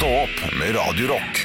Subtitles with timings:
[0.00, 1.40] Stå opp med Radio Rock.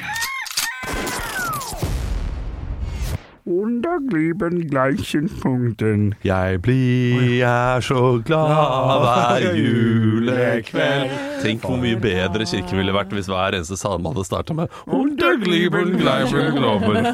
[3.46, 6.06] Undergliben gleichen Punkten.
[6.24, 11.12] Jeg blir er så glad hver julekveld.
[11.44, 15.98] Tenk hvor mye bedre kirken ville vært hvis hver eneste salme hadde starta med Untergliben
[16.00, 17.12] gleichen globen.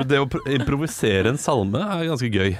[0.00, 2.56] Jo, Det å improvisere en salme er ganske gøy.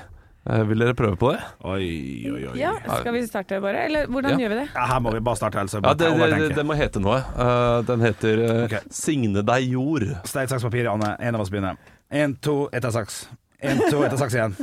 [0.51, 1.41] Eh, Vil dere prøve på det?
[1.63, 1.85] Oi,
[2.27, 2.55] oi, oi.
[2.59, 3.85] Ja, Skal vi starte bare?
[3.87, 4.39] Eller hvordan Ja.
[4.45, 4.69] gjør vi det?
[4.75, 5.77] Ja, her må vi bare starte, Altså.
[5.77, 7.21] Ja, Bare det, det, det, det må hete noe.
[7.37, 8.81] Uh, Den heter uh, okay.
[8.91, 10.09] 'Signe deg jord'.
[10.27, 11.17] Stein, saks, papir, Anne.
[11.21, 11.77] En av oss begynner.
[12.11, 13.29] En, to, etter saks.
[13.63, 14.57] En, to, etter saks igjen.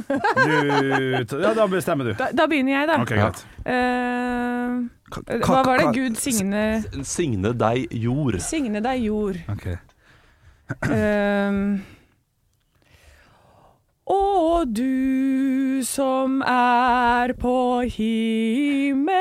[1.29, 2.13] Du Ja, da bestemmer du.
[2.17, 3.01] Da, da begynner jeg, da.
[3.01, 3.45] Ok, greit.
[3.63, 4.87] Uh,
[5.45, 5.93] hva var det?
[5.95, 8.41] Gud signe Signe deg jord.
[8.43, 9.37] Signe deg jord.
[9.47, 9.77] Ok.
[14.07, 19.11] Å, du som er på himmelen.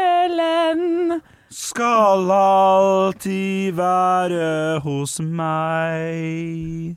[1.50, 6.96] Skal alltid være hos meg.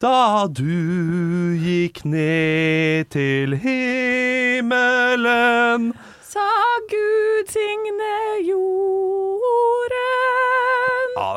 [0.00, 4.72] Da du gikk ned til himmelen
[6.26, 6.48] Sa
[6.90, 10.71] Gud signe jorden.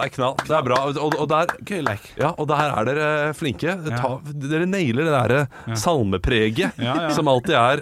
[0.02, 0.36] Det er knall.
[0.42, 0.80] Det er bra.
[0.90, 1.54] Og, og, der,
[1.86, 2.10] lek.
[2.20, 3.76] ja, og der er dere flinke.
[3.90, 4.12] Ta,
[4.46, 7.10] dere nailer det derre salmepreget Ja, ja.
[7.16, 7.82] som alltid er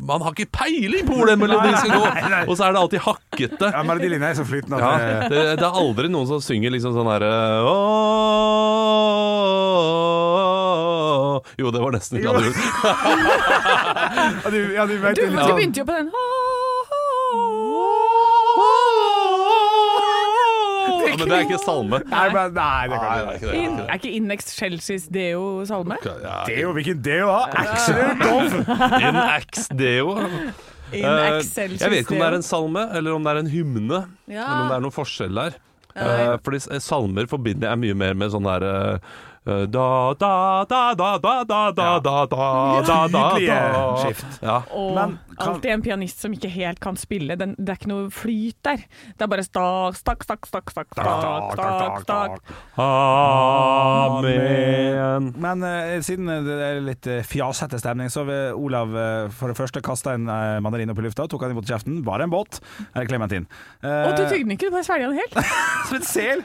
[0.00, 2.04] Man har ikke peiling på hvor den melodien skal gå!
[2.46, 3.70] Og så er det alltid hakkete.
[3.72, 6.72] Ja, Melodilinja er så flytende Ja, at det det, det er aldri noen som synger
[6.74, 7.32] liksom sånn herre
[11.56, 12.50] Jo, det var nesten ikke alle
[14.16, 15.54] Ja, du, ja, du vet Du, du sånn.
[15.56, 16.10] begynte jo på den.
[21.16, 22.00] Ja, men det er ikke salme.
[22.12, 23.60] Nei, men, nei, det kan Nei, det er ikke det.
[23.62, 25.96] In, er ikke In Chelseas Deo salme?
[26.04, 27.42] Ja, Det deo hvilken Deo da?
[27.62, 28.64] Axel Dove.
[29.00, 30.16] In ex deo.
[30.94, 33.40] In uh, Excelsis jeg vet ikke om det er en salme, eller om det er
[33.42, 34.02] en hymne.
[34.30, 34.44] Ja.
[34.44, 35.56] Eller om det er noen forskjell der.
[35.96, 38.68] Uh, fordi salmer forbinder jeg mye mer med sånn der
[39.46, 39.86] Da, da,
[40.18, 40.30] da,
[40.68, 42.48] da, da, da, da, da, da, da, da,
[42.82, 43.60] da, da, da, da.
[44.02, 44.10] da
[44.42, 44.56] Ja.
[44.74, 47.36] Og Men kan- alltid en pianist som ikke helt kan spille.
[47.38, 48.84] Den, det er ikke noe flyt der.
[49.16, 52.54] Det er bare stak, stakk, stakk, stakk, stakk, stakk, stakk, stakk.
[54.06, 55.30] Amen.
[55.42, 59.02] Men uh, siden det er litt uh, fjasete stemning, så vil Olav uh,
[59.34, 62.00] for det første kaste en uh, mandarin opp i lufta, tok han imot kjeften.
[62.06, 62.60] Var det en båt?
[62.92, 63.48] Eller Clementin?
[63.84, 65.34] Uh, Og du tygde den ikke, du bare svelga den helt.
[65.88, 66.38] Som en sel!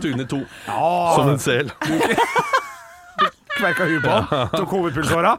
[0.00, 0.42] Tygde den i to.
[0.66, 1.72] Som en sel.
[3.60, 4.38] Kverka huet på.
[4.56, 5.34] Tok hovedpulsåra.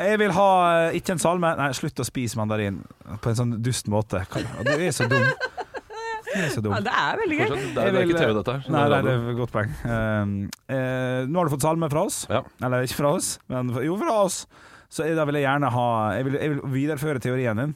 [0.00, 0.50] Jeg vil ha
[0.86, 2.80] eh, ikke en salme Nei, slutt å spise mandarin
[3.20, 4.22] på en sånn dust måte.
[4.30, 5.26] Du er så dum.
[6.30, 6.46] Du er.
[6.70, 7.46] Ja, det er veldig gøy.
[7.50, 8.66] Fortsatt, Det er, det er ikke TV, dette her.
[8.70, 9.72] Nei, det er det er et godt poeng.
[9.82, 10.34] Uh,
[10.70, 12.18] uh, nå har du fått salme fra oss.
[12.30, 12.42] Ja.
[12.62, 14.44] Eller ikke fra oss, men jo, fra oss.
[14.90, 17.74] Så da vil jeg gjerne ha Jeg vil, jeg vil videreføre teorien din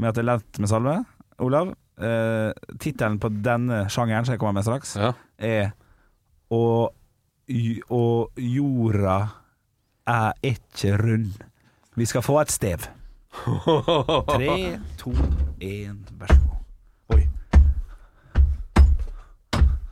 [0.00, 0.94] med at det er lett med salme.
[1.44, 5.14] Olav, uh, tittelen på denne sjangeren som jeg kommer med straks, Ja.
[5.40, 5.72] er
[6.52, 6.92] Og,
[7.90, 9.18] og jorda
[10.06, 11.32] er ikke rund.
[11.96, 12.78] Vi skal få et stev.
[14.32, 15.12] Tre, to,
[15.62, 16.62] én, vær så god.
[17.08, 17.28] Oi.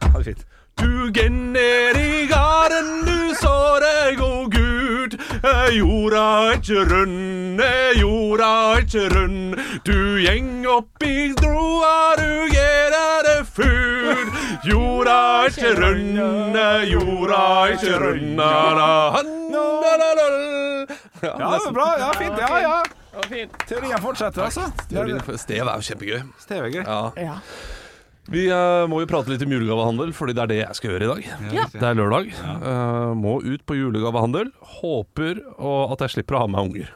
[0.03, 0.47] Ha det fint.
[0.85, 5.15] Du ned i garden, du så deg og Gud.
[5.45, 6.25] Er jorda
[6.57, 8.51] ikke rund, er jorda
[8.83, 9.55] ikke rund.
[9.87, 14.35] Du gjeng opp i droa, du gjer det fud.
[14.69, 18.35] Jorda er ikke rund, er jorda ikke rund.
[18.45, 19.23] Ja,
[21.25, 21.89] Ja, det var bra.
[21.99, 22.39] Ja, fint.
[22.39, 22.83] Ja, ja.
[23.69, 24.69] Teorien fortsetter, altså.
[24.91, 26.21] Teorien for Stev er jo kjempegøy.
[26.45, 26.85] Stev er gøy.
[27.25, 27.39] Ja.
[28.33, 31.05] Vi eh, må jo prate litt om julegavehandel, fordi det er det jeg skal gjøre
[31.05, 31.31] i dag.
[31.53, 31.65] Ja.
[31.73, 32.31] Det er lørdag.
[32.33, 34.53] Eh, må ut på julegavehandel.
[34.81, 36.95] Håper og at jeg slipper å ha med meg unger.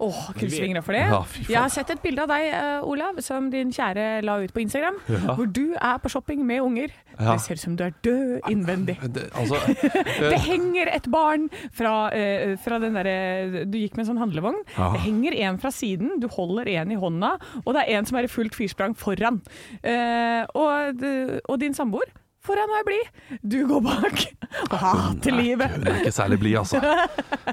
[0.00, 1.00] Åh, krysser fingra for det.
[1.10, 1.24] Ja.
[1.48, 4.60] Jeg har sett et bilde av deg, eh, Olav, som din kjære la ut på
[4.62, 5.34] Instagram, Ja.
[5.34, 6.92] hvor du er på shopping med unger.
[7.18, 7.32] Ja.
[7.32, 8.94] Det ser ut som du er død innvendig.
[9.12, 9.58] Det, altså,
[10.30, 14.62] Det henger et barn fra, eh, fra den derre Du gikk med en sånn handlevogn.
[14.76, 17.32] Det henger en fra siden, du holder en i hånda,
[17.66, 19.42] og det er en som er i fullt fyrsprang foran.
[19.82, 21.02] Eh, og,
[21.48, 22.06] og din samboer
[22.48, 23.38] foran er blid.
[23.44, 24.26] Du går bak
[24.70, 25.76] og hater livet.
[25.76, 26.82] Hun er ikke særlig blid, altså.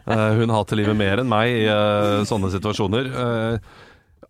[0.06, 3.12] Eh, hun hater livet mer enn meg i eh, sånne situasjoner.
[3.26, 3.72] Eh,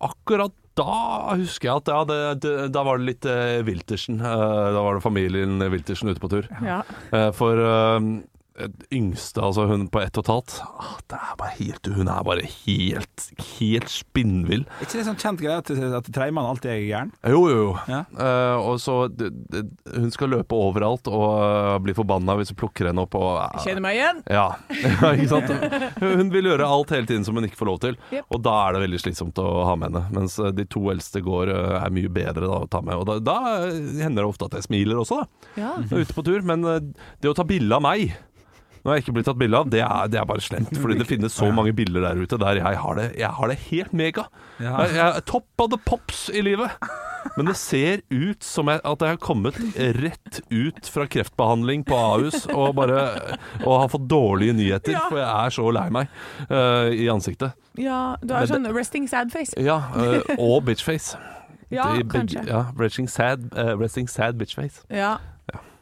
[0.05, 4.19] akkurat da husker jeg at ja, det, det, da var det litt uh, Wiltersen.
[4.19, 6.49] Eh, da var det familien Wiltersen ute på tur.
[6.65, 6.81] Ja.
[7.15, 8.09] Eh, for eh, eh,
[8.93, 12.25] yngste, altså hun på ett og et halvt ah, det er bare helt, Hun er
[12.27, 13.25] bare helt,
[13.57, 14.63] helt spinnvill.
[14.79, 17.11] Er ikke det sånn kjent greie at, at tredjemann alltid er gæren?
[17.27, 17.73] Jo, jo, jo.
[17.91, 18.01] Ja.
[18.15, 22.57] Uh, og så det, det, Hun skal løpe overalt og uh, bli forbanna hvis du
[22.59, 23.17] plukker henne opp.
[23.19, 24.23] Og, uh, Kjenner meg igjen.
[24.31, 24.47] ja,
[24.85, 25.51] ja, ikke sant?
[26.19, 27.97] Hun vil gjøre alt hele tiden som hun ikke får lov til.
[28.13, 28.25] yep.
[28.33, 30.03] Og da er det veldig slitsomt å ha med henne.
[30.15, 32.99] Mens eh, de to eldste går eh, er mye bedre da, å ta med.
[32.99, 33.37] Og da, da
[34.03, 35.51] hender det ofte at jeg smiler også, da.
[35.59, 35.73] Ja.
[35.91, 36.41] Ute på tur.
[36.47, 36.81] Men eh,
[37.23, 38.15] det å ta bilde av meg
[38.85, 40.75] når jeg ikke blitt tatt bilde av, det er, det er bare slemt.
[40.81, 43.57] Fordi det finnes så mange bilder der ute der jeg har det, jeg har det
[43.71, 44.27] helt mega.
[44.61, 46.69] Jeg, jeg er top of the pops i livet.
[47.35, 49.57] Men det ser ut som jeg, at jeg har kommet
[49.97, 52.99] rett ut fra kreftbehandling på Ahus og bare
[53.65, 55.07] og har fått dårlige nyheter, Ja.
[55.09, 56.11] for jeg er så lei meg
[56.51, 57.57] uh, i ansiktet.
[57.81, 59.57] ja, du har sånn resting sad face.
[59.57, 61.17] Ja, uh, og bitchface.
[61.73, 62.43] Ja, kanskje.
[62.45, 64.83] Ja, resting sad, uh, resting sad bitchface.
[64.93, 65.15] Ja.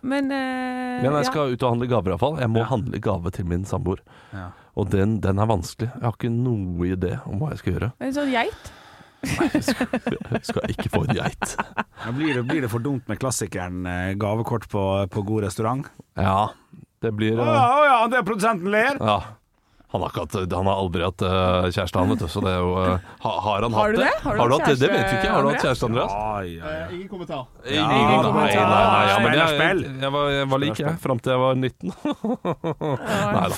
[0.04, 1.32] Men, eh, Men jeg ja.
[1.32, 2.38] skal ut og handle gaver iallfall.
[2.44, 4.04] Jeg må handle gave til min samboer.
[4.36, 4.50] Ja.
[4.76, 5.92] Og den, den er vanskelig.
[5.94, 7.92] Jeg har ikke noe idé om hva jeg skal gjøre.
[8.04, 8.72] En sånn geit.
[9.24, 11.54] Nei, Jeg skal ikke få en geit.
[11.56, 14.84] Ja, blir, det, blir det for dumt med klassikeren eh, gavekort på,
[15.14, 15.88] på god restaurant?
[16.20, 16.50] Ja,
[17.04, 19.00] det blir Å eh, ja, å ja, det produsenten ler!
[19.00, 19.22] Ja.
[19.94, 22.28] Han har, ikke hatt, han har aldri hatt eh, kjæreste, han, vet du.
[22.34, 24.04] Så det er jo eh, ha, Har han Har hatt det?
[24.08, 24.14] det?
[24.24, 24.90] Har du Har du hatt kjæreste, det?
[24.90, 25.32] Det vet vi ikke.
[25.36, 26.12] Har du hatt kjæreste, Andreas?
[26.12, 26.86] Ja, ja, ja.
[26.88, 27.44] Eh, ingen kommentar.
[27.64, 28.66] Ingen Ja, nei, nei, kommentar.
[28.74, 31.54] nei, ja, men jeg, jeg, jeg, var, jeg var lik, jeg, fram til jeg var
[31.62, 31.94] 19.
[33.38, 33.58] Nei da.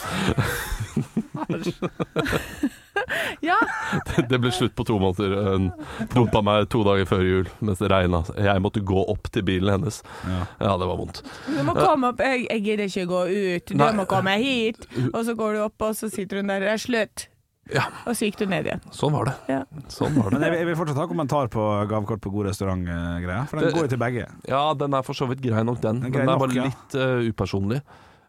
[3.45, 3.57] Ja,
[4.29, 5.35] Det ble slutt på to måneder.
[5.51, 5.67] Hun
[6.13, 8.23] dumpa meg to dager før jul mens det regna.
[8.37, 10.01] Jeg måtte gå opp til bilen hennes.
[10.25, 10.41] Ja.
[10.61, 11.21] Ja, det var vondt.
[11.47, 12.19] du må komme opp.
[12.25, 13.69] Jeg, jeg gidder ikke gå ut.
[13.71, 13.91] Du Nei.
[13.99, 14.87] må komme hit.
[15.11, 16.65] Og så går du opp, og så sitter hun der.
[16.65, 17.27] Det er slutt.
[17.73, 18.81] Ja, Og så gikk du ned igjen.
[18.93, 19.31] sånn var det.
[19.49, 19.63] Ja.
[19.89, 20.51] Sånn var Men det.
[20.51, 23.87] jeg, jeg vil fortsatt ha kommentar på gavekort på god restaurant-greia, for den Det- går
[23.87, 24.25] jo til begge.
[24.51, 26.03] Ja, den er for så vidt grei nok, den.
[26.03, 26.67] Den den er nok, ja.
[26.69, 27.79] litt uh, upersonlig.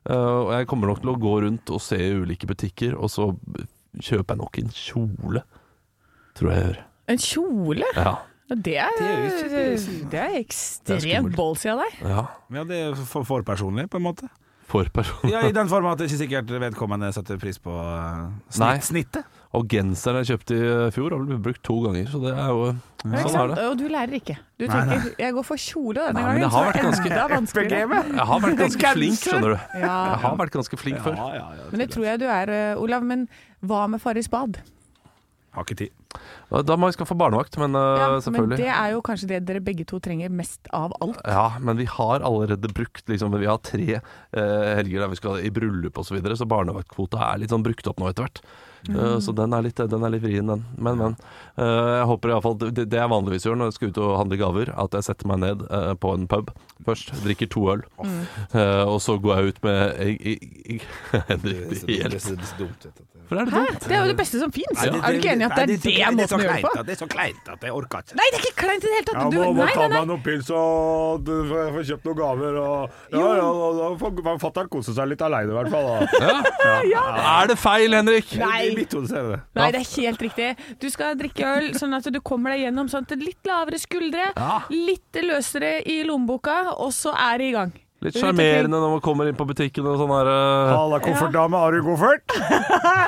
[0.09, 3.29] Uh, og jeg kommer nok til å gå rundt og se ulike butikker, og så
[4.01, 5.43] kjøper jeg nok en kjole.
[6.37, 6.81] Tror jeg jeg gjør.
[7.09, 7.93] En kjole?
[7.97, 8.17] Ja.
[8.47, 9.77] Ja, Det er, Det er
[10.11, 11.97] det er er ekstremt ballsy av deg.
[12.07, 12.27] ja.
[12.55, 14.29] Ja, det er for, for personlig, på en måte.
[14.67, 15.31] For personlig?
[15.33, 18.39] Ja, I den form at det ikke sikkert vedkommende setter pris på Nei.
[18.51, 19.33] snitt, snittet.
[19.57, 22.65] Og genseren jeg kjøpte i fjor, har blitt brukt to ganger, så det er jo
[23.07, 23.59] Ja, Sånn er det.
[23.71, 24.35] Og du lærer ikke.
[24.59, 27.11] Du Nei, tenker 'jeg går for kjole denne Nei, men gangen', det har vært ganske-
[27.11, 28.01] enda vanskeligere.
[28.17, 29.79] Jeg har vært ganske flink, skjønner du.
[29.79, 29.89] Jeg
[30.27, 31.15] har vært ganske flink før.
[31.17, 33.03] Ja, ja, ja, Men det tror jeg du er, eh, Olav.
[33.03, 33.29] Men
[33.71, 34.61] hva med Farris bad?
[35.57, 36.21] Har ikke tid.
[36.51, 39.63] Da- må vi skaffe barnevakt, men uh, Ja, men det er jo kanskje det dere
[39.65, 41.21] begge to trenger mest av alt.
[41.25, 45.41] Ja, men vi har allerede brukt liksom, Vi har tre eh, helger der vi skal
[45.41, 48.43] i bryllup osv., så, videre, så barnevaktkvota er litt sånn brukt opp nå etter hvert.
[48.91, 50.65] Eh, så den er litt, den er litt vrien, den.
[50.79, 51.17] Men, men.
[51.57, 54.39] eh, jeg håper iallfall det, det jeg vanligvis gjør når jeg skal ut og handle
[54.41, 56.53] gaver, at jeg setter meg ned eh, på en pub
[56.87, 60.81] først, drikker to øl, eh, og så går jeg ut med jeg, jeg, jeg,
[61.31, 63.81] Henrik, det er helt For er det dumt?
[63.89, 64.83] Det er jo det beste som fins.
[64.87, 64.93] Ja.
[65.01, 66.83] Er du ikke enig i at det er det så- måten å gjøre det på?
[66.87, 68.15] Det er så kleint at jeg orker ikke.
[68.21, 69.33] Nei, det er ikke kleint i det hele tatt.
[69.33, 70.03] Du, nei, nei, nei.
[70.13, 72.61] noen pils og får kjøpt noen gaver.
[72.61, 73.49] Og, ja, ja,
[73.81, 75.91] da får fatter'n kose seg litt aleine, i hvert fall.
[75.91, 76.37] Da.
[77.41, 78.31] Er det feil, Henrik?
[78.39, 78.76] Nei.
[78.77, 79.41] Mitt hode er det det.
[79.57, 80.51] Nei, det er helt riktig.
[80.83, 84.29] Du skal drikke øl sånn at du kommer deg gjennom sånn at litt lavere skuldre,
[84.75, 87.75] litt løsere i lommeboka, og så er det i gang.
[88.05, 91.73] Litt sjarmerende når man kommer inn på butikken og sånn her eh, Halla, koffertdame, har
[91.73, 92.35] du koffert?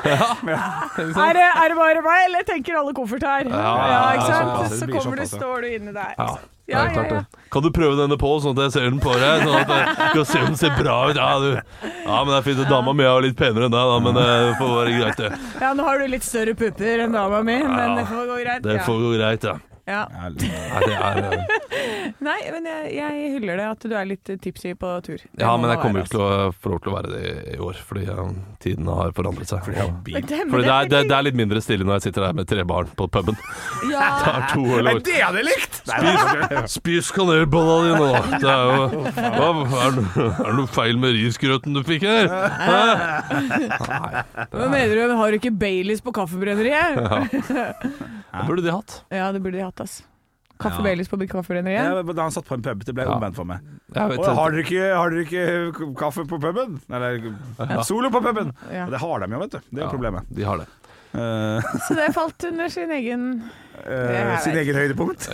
[0.09, 3.49] Er det, er det bare meg, eller tenker alle koffert her?
[3.51, 4.49] Ja, ja, ikke sant?
[4.49, 4.79] såpass.
[4.79, 6.15] Så kommer du, står du inne der.
[6.17, 6.31] Ja,
[6.69, 7.21] Ja, Ja, ja.
[7.49, 9.45] Kan du prøve denne på, sånn at jeg ser den på deg?
[9.45, 11.17] Sånn at jeg kan se om den ser bra ut?
[11.17, 11.53] Ja, du.
[11.55, 12.61] ja men det er fint.
[12.69, 14.27] Dama mi er jo litt penere enn deg, da, men det
[14.59, 15.31] får være greit, det.
[15.63, 18.65] Ja, nå har du litt større pupper enn dama mi, men det får gå greit.
[18.65, 19.57] Det får gå greit, ja.
[19.89, 20.03] Ja.
[20.13, 20.49] Nei,
[20.93, 21.45] er
[22.29, 25.17] Nei, men jeg, jeg hyller det at du er litt tipsy på tur.
[25.23, 27.59] Det Ja, men jeg kommer ikke til å få lov til å være det i
[27.63, 28.25] år, fordi ja,
[28.61, 29.63] tidene har forandret seg.
[29.65, 32.37] Fordi, Fordi det er, det, det- det er litt mindre stille når jeg sitter der
[32.37, 33.37] med tre barn på puben.
[33.89, 34.07] ja.
[34.25, 35.79] Tar to øl og Det hadde jeg likt!
[35.89, 38.39] Spis, spis kanelbolla di nå, da.
[38.43, 39.49] Det er jo hva,
[39.87, 42.29] er, det, er noe feil med risgrøten du fikk her?
[42.29, 44.23] Nei,
[44.53, 45.15] Hva mener du?
[45.19, 46.99] Har du ikke Baileys på kaffebrenneriet?
[47.49, 48.99] det burde de hatt.
[49.13, 50.03] Ja, det burde de hatt, ass.
[50.59, 50.83] Kaffe Ja.
[50.89, 51.85] Baileys på kaffebrenneriet?
[51.87, 53.13] Ja, da han satt på en pub, det ble Ja.
[53.15, 53.59] omvendt for meg.
[53.95, 56.81] Og har dere ikke, har dere ikke kaffe på puben?
[56.91, 58.51] Eller solo på puben?
[58.71, 58.85] Ja.
[58.85, 59.59] Og det har de jo, vet du.
[59.71, 60.25] Det er Ja, problemet.
[60.35, 60.67] De har det.
[61.15, 63.23] Uh, Så det falt under sin egen
[63.87, 65.29] uh, sin egen høydepunkt?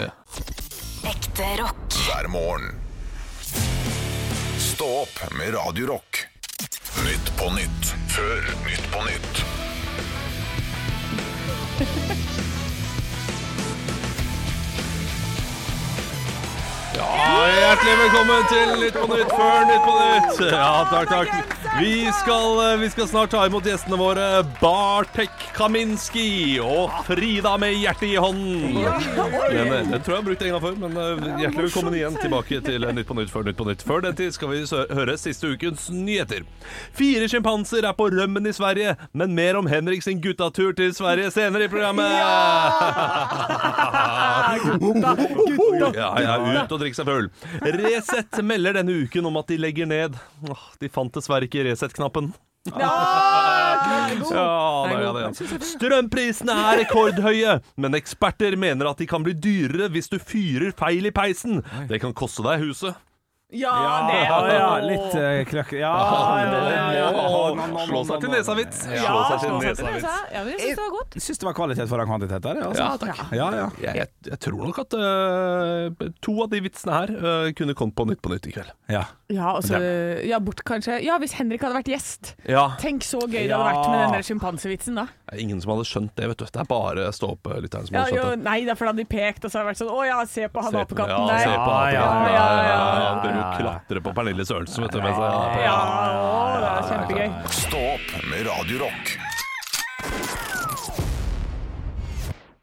[1.03, 1.89] Ekte rock.
[2.05, 2.75] hver morgen.
[4.59, 6.27] Stå opp med Radio Rock.
[7.03, 9.44] Nytt på nytt før Nytt på nytt.
[17.13, 20.41] Ja, hjertelig velkommen til Nytt på Nytt før Nytt på Nytt.
[20.51, 21.54] Ja, takk, takk.
[21.81, 27.73] Vi skal, eh, vi skal snart ta imot gjestene våre Bartek Kaminski og Frida med
[27.75, 28.77] hjertet i hånden.
[29.49, 32.15] Den, eh, den tror jeg har brukt en gang før, men eh, hjertelig velkommen igjen
[32.21, 33.83] tilbake til Nytt på Nytt før Nytt på Nytt.
[33.83, 36.45] Før den tid skal vi høre siste ukens nyheter.
[36.95, 41.33] Fire sjimpanser er på rømmen i Sverige, men mer om Henrik sin guttatur til Sverige
[41.35, 42.07] senere i programmet.
[45.95, 47.29] Ja, ja, ut og drikke seg full.
[47.81, 50.15] Resett melder denne uken om at de legger ned.
[50.79, 52.33] De fant dessverre ikke Resett-knappen.
[52.65, 52.87] Ja,
[54.89, 55.59] ja, det er.
[55.69, 61.05] Strømprisene er rekordhøye, men eksperter mener at de kan bli dyrere hvis du fyrer feil
[61.05, 61.61] i peisen.
[61.89, 62.97] Det kan koste deg huset.
[63.53, 65.75] Ja, Ja, det ja, ja, litt uh, kløkk...
[65.77, 65.91] Ja,
[66.41, 68.79] ja det, Slå seg til nesavits.
[68.87, 70.01] Slå Ja, seg til slå seg til nesavits.
[70.01, 70.13] nesa.
[70.33, 71.13] Ja, men jeg synes det var godt.
[71.19, 72.55] Jeg syns det var kvalitet foran kvantitet der.
[72.59, 72.83] ja, Altså.
[72.83, 73.21] Ja, takk.
[73.37, 73.67] Ja, ja.
[73.85, 78.07] Jeg, jeg, tror nok at uh, to av de vitsene her uh, kunne kommet på
[78.09, 78.73] Nytt på Nytt i kveld.
[78.91, 79.05] ja.
[79.25, 79.79] Ja, altså,
[80.21, 80.99] ja, bort kanskje.
[81.01, 82.35] Ja, hvis Henrik hadde vært gjest.
[82.45, 82.67] Ja.
[82.77, 83.57] Tenk så gøy det Ja.
[83.57, 85.07] hadde vært med den der sjimpansevitsen, da.
[85.25, 86.45] Det er ingen som hadde skjønt det, vet du.
[86.45, 88.45] Det er bare stå-opp-lytteren som Ja, hadde jo, skjønt det.
[88.45, 90.61] nei, derfor hadde de pekt, og så hadde det vært sånn Å ja, se på
[90.67, 91.41] han apekatten ja, der.
[91.41, 93.34] Ja, ja, ja, Ja, ja, ja, ja.
[93.35, 95.01] Bør jo klatre på Pernille Sørensen, vet du.
[95.03, 95.77] Mens jeg, Ja,
[96.63, 97.29] det er kjempegøy.
[97.61, 99.15] Stå opp med Radio Rock.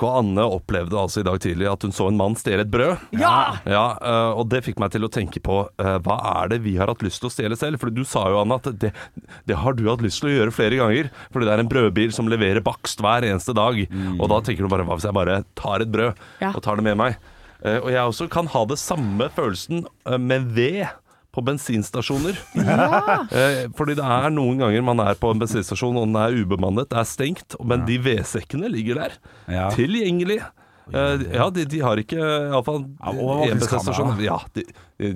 [0.02, 2.96] Og Anne opplevde altså i dag tidlig at hun så en mann stjele et brød.
[3.20, 3.34] Ja!
[3.70, 6.72] Ja, øh, og det fikk meg til å tenke på øh, hva er det vi
[6.80, 7.78] har hatt lyst til å stjele selv?
[7.78, 8.90] For du sa jo, Anne, at det,
[9.46, 11.12] det har du hatt lyst til å gjøre flere ganger.
[11.30, 13.78] Fordi det er en brødbil som leverer bakst hver eneste dag.
[14.18, 16.50] Og da tenker du bare hva hvis jeg bare tar et brød Ja.
[16.50, 17.22] og tar det med meg?
[17.62, 20.82] Eh, og jeg også kan ha det samme følelsen øh, med ved
[21.32, 22.36] på bensinstasjoner.
[23.32, 26.90] Eh, fordi det er noen ganger man er på en bensinstasjon og den er ubemannet,
[26.90, 29.14] det er stengt, men de vedsekkene ligger der.
[29.48, 29.70] Ja.
[29.72, 30.42] Tilgjengelig.
[30.94, 34.16] Eh, ja, de, de har ikke iallfall Ja, overvåkningskamera.
[34.22, 34.64] Ja, de,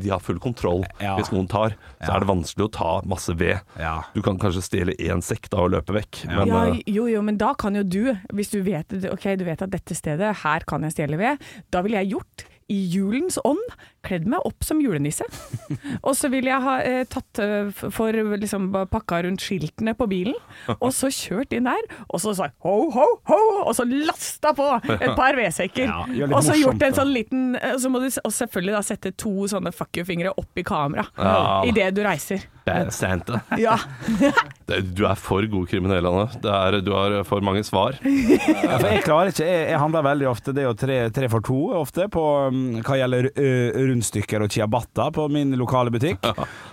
[0.00, 0.84] de har full kontroll.
[1.02, 1.16] Ja.
[1.18, 2.16] Hvis noen tar, så Ja.
[2.16, 3.60] er det vanskelig å ta masse ved.
[3.78, 4.02] Ja.
[4.14, 7.22] Du kan kanskje stjele én sekk da og løpe vekk, men Ja, eh, jo, jo,
[7.22, 10.60] men da kan jo du, hvis du vet, okay, du vet at dette stedet, her
[10.66, 11.38] kan jeg stjele ved,
[11.70, 13.62] da ville jeg gjort i julens ånd,
[14.06, 15.26] kledd meg opp som julenisse.
[16.06, 20.36] Og så ville jeg ha eh, tatt eh, for liksom pakka rundt skiltene på bilen,
[20.76, 24.66] og så kjørt inn der, og så sa ho, ho, ho, og så lasta på
[24.96, 25.90] et par vedsekker.
[26.16, 29.10] Ja, og så gjort en sånn liten Og så må du og selvfølgelig da sette
[29.18, 31.62] to sånne fuck you-fingre opp i kamera Ja.
[31.68, 32.44] idet du reiser.
[32.66, 33.40] Bad Santa.
[33.60, 33.76] Ja.
[34.66, 36.24] Du er for god kriminell, Anne.
[36.42, 37.94] Det er, du har for mange svar.
[38.02, 41.28] Ja, for jeg klarer ikke Jeg, jeg handler veldig ofte Det er jo tre, tre
[41.30, 43.46] for to ofte på um, hva gjelder ø,
[43.96, 46.24] rundstykker og ciabatta på min lokale butikk.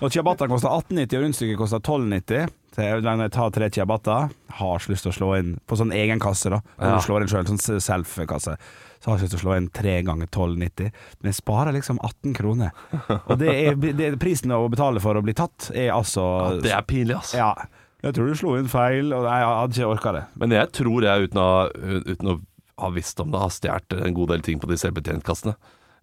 [0.03, 2.51] Og ciabatta koster 18,90 og rundstykket koster 12,90.
[2.74, 4.15] Så jeg, når jeg tar tre ciabatta,
[4.58, 6.60] har så lyst til å slå inn på sånn egen kasse, da.
[6.80, 6.96] Når Ja.
[6.98, 8.56] du slår inn sjøl, sånn self-kasse.
[9.03, 10.89] Så har jeg lyst til å slå inn tre ganger 12,90.
[11.22, 12.72] Men jeg sparer liksom 18 kroner.
[13.27, 16.72] Og det er, det er prisen å betale for å bli tatt, er altså Det
[16.74, 17.38] er pinlig, altså.
[17.38, 17.51] Ja.
[18.03, 20.24] Jeg tror du slo inn feil, og jeg hadde ikke orka det.
[20.42, 21.51] Men jeg tror jeg, uten å,
[22.10, 22.39] uten å
[22.82, 25.53] ha visst om det, har stjålet en god del ting på de selvbetjentkassene.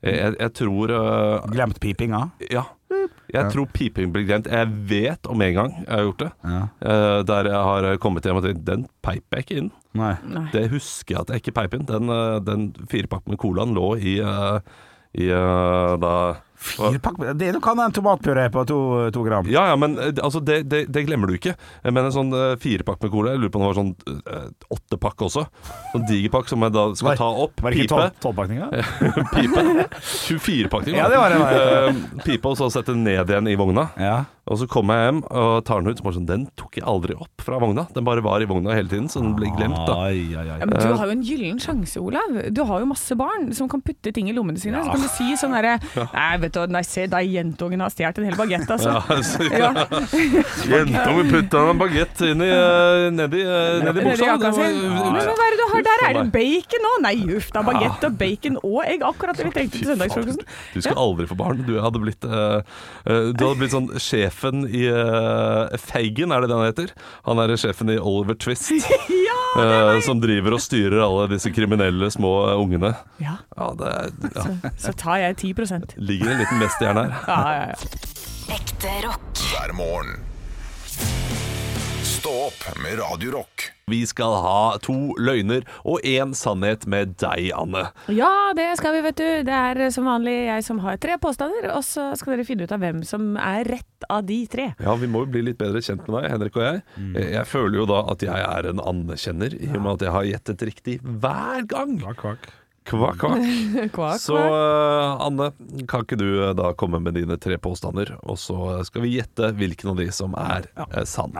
[0.00, 2.26] Jeg, jeg, jeg tror uh, Glemt pipinga.
[2.50, 2.64] Ja.
[3.30, 4.48] Jeg tror piping blir glemt.
[4.50, 6.30] Jeg vet om en gang jeg har gjort det.
[6.42, 6.62] Ja.
[6.82, 9.70] Uh, der jeg har kommet hjem og tenkt den peiper jeg ikke inn.
[9.98, 10.14] Nei.
[10.54, 11.86] Det husker jeg at jeg ikke peip inn.
[11.88, 14.60] Den, eh, den firepakk med colaen lå i, uh,
[15.18, 16.14] i uh, da
[16.60, 18.78] Firepakk Det kan være en tomatpuré på to,
[19.14, 19.46] to gram.
[19.48, 21.54] Ja, ja, men eh, altså, det, det, det glemmer du ikke.
[21.88, 24.74] Men en sånn uh, firepakk med cola, jeg lurer på om det var sånn uh,
[24.76, 25.46] åttepakk også.
[25.94, 27.62] Sånn digerpakk som jeg da skal ta opp.
[27.64, 27.96] Var det ikke Pipe.
[27.96, 28.68] tolv- tolvpakninger?
[29.36, 29.64] pipe.
[30.00, 30.96] 24-pakning.
[31.00, 31.88] Ja, det var det, var det.
[31.88, 33.88] Eh, pipe, og så sette den ned igjen i vogna.
[34.00, 34.18] Ja.
[34.50, 36.00] Og så kommer jeg hjem og tar den ut.
[36.00, 37.84] Så bare sånn, den tok jeg aldri opp fra vogna.
[37.94, 39.78] Den bare var i vogna hele tiden, så den ble glemt.
[39.86, 40.56] da Ai, ai, ai.
[40.62, 42.34] Ja, men du har jo en gyllen sjanse, Olav.
[42.50, 44.82] Du har jo masse barn som kan putte ting i lommene sine.
[44.82, 45.76] Så kan du si sånn herre
[46.50, 48.90] Nei, og nei, se der, jentungen har stjålet en hel bagett, altså.
[48.90, 49.70] Ja, så, Ja.
[50.70, 54.24] Jentungen putta en bagett inn i, eh, nedi, eh, nedi buksa.
[54.34, 56.04] er der?
[56.08, 56.98] Er det bacon òg?
[57.06, 57.62] Nei, uff da.
[57.62, 59.02] Bagett og bacon og egg.
[59.06, 60.44] Akkurat det vi trengte til søndagsfrokosten.
[60.74, 61.64] Du skal aldri få barn.
[61.66, 62.62] Du hadde blitt, eh,
[63.06, 66.94] du hadde blitt sånn sjefen i uh, Feigen, er det det han heter?
[67.26, 68.72] Han er sjefen i Oliver Twist.
[69.58, 72.94] eh, som driver og styrer alle disse kriminelle små eh, ungene.
[73.22, 73.92] Ja, Ja, det
[74.34, 77.22] ja, så, så tar jeg 10% ligger en liten mesterhjerne her.
[77.26, 78.56] Ja, ja, ja.
[78.56, 79.30] Ekte rock.
[79.52, 80.16] hver morgen.
[82.20, 83.62] Stå opp med Radio Rock.
[83.88, 87.86] Vi skal ha to løgner og én sannhet med deg, Anne.
[88.12, 89.28] Ja, det skal vi, vet du.
[89.48, 92.74] Det er som vanlig jeg som har tre påstander, og så skal dere finne ut
[92.76, 94.68] av hvem som er rett av de tre.
[94.84, 96.84] Ja, Vi må jo bli litt bedre kjent med deg, Henrik og jeg.
[97.00, 100.16] Jeg, jeg føler jo da at jeg er en Anne-kjenner, i og med at jeg
[100.18, 101.96] har gjettet riktig hver gang.
[102.04, 102.50] Kvakk, kvakk.
[102.90, 103.22] Kvakk,
[104.18, 104.54] Så kvakk.
[104.56, 105.50] eh, Anne,
[105.90, 109.52] kan ikke du eh, da komme med dine tre påstander, og så skal vi gjette
[109.58, 111.36] hvilken av de som er eh, sann.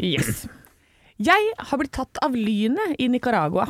[0.00, 0.46] Yes.
[1.18, 3.66] Jeg har blitt tatt av lynet i Nicaragua.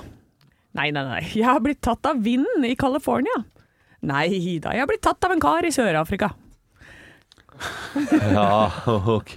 [0.79, 1.23] Nei, nei, nei.
[1.33, 3.41] Jeg har blitt tatt av vinden i California.
[4.07, 4.29] Nei
[4.63, 6.31] da, jeg har blitt tatt av en kar i Sør-Afrika.
[8.37, 9.33] Ja, ok.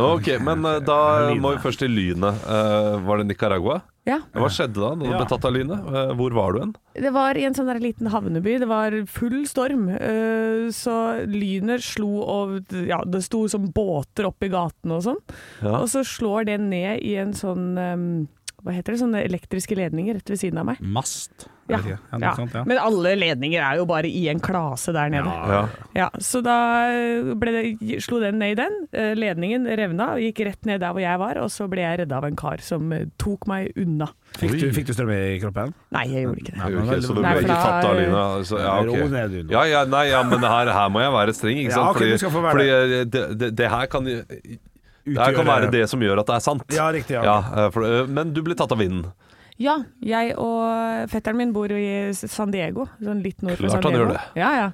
[0.00, 0.96] Ok, Men da
[1.36, 2.38] må vi først til lynet.
[2.48, 3.82] Uh, var det Nicaragua?
[4.06, 4.20] Ja.
[4.36, 5.86] Hva skjedde da når du ble tatt av lynet?
[5.90, 6.74] Eh, hvor var du hen?
[6.94, 8.58] Det var i en sånn der liten havneby.
[8.62, 9.88] Det var full storm.
[9.90, 15.20] eh, Så lynet slo og Ja, det sto som båter opp i gatene og sånn.
[15.62, 15.80] Ja.
[15.80, 18.26] Og så slår det ned i en sånn eh,
[18.66, 18.98] Hva heter det?
[19.04, 20.80] Sånne elektriske ledninger rett ved siden av meg.
[20.82, 21.46] Mast.
[21.70, 21.78] Ja.
[21.82, 22.32] Ja, ja.
[22.36, 22.62] sånt, ja.
[22.66, 25.30] Men alle ledninger er jo bare i en klase der nede.
[25.50, 25.60] Ja.
[25.98, 26.54] Ja, så da
[27.38, 28.76] ble det, slo den ned i den.
[28.94, 32.20] Eh, Ledningen revna, gikk rett ned der hvor jeg var, og så ble jeg redda
[32.20, 34.08] av en kar som eh, tok meg unna.
[34.38, 35.74] Fikk, du, fikk du strøm i kroppen?
[35.96, 36.60] Nei, jeg gjorde ikke det.
[36.62, 38.24] Nei, okay, så du ble ikke tatt av Lina?
[38.46, 39.54] Så, ja, Ro ned, du.
[39.56, 41.98] Ja, ja, nei, ja, men her, her må jeg være streng, ikke Ja, sant?
[41.98, 44.06] fordi fordi eh, det, det, det her kan
[45.06, 46.66] Det kan være det som gjør at det er sant.
[46.74, 47.14] Ja, riktig.
[47.14, 47.22] Ja.
[47.24, 49.06] Ja, eh, for, eh, men du ble tatt av vinden.
[49.56, 53.86] Ja, jeg og fetteren min bor i San Diego, sånn litt nord for Klart San
[53.86, 54.02] han Diego.
[54.02, 54.24] gjør det.
[54.36, 54.66] Ja, ja.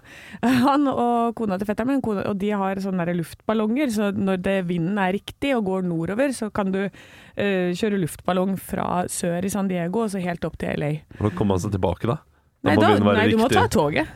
[0.67, 4.57] Han og kona til fetteren min, kona, og de har sånne luftballonger, så når det,
[4.67, 9.53] vinden er riktig og går nordover, så kan du uh, kjøre luftballong fra sør i
[9.55, 10.91] San Diego og så helt opp til LA.
[11.21, 12.19] Hvordan kommer man seg tilbake da?
[12.63, 14.11] Da Nei, må da, være nei du må ta toget.